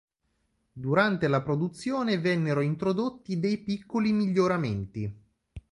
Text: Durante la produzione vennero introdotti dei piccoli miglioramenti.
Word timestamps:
Durante 0.73 1.27
la 1.27 1.43
produzione 1.43 2.17
vennero 2.17 2.61
introdotti 2.61 3.39
dei 3.39 3.59
piccoli 3.59 4.11
miglioramenti. 4.11 5.15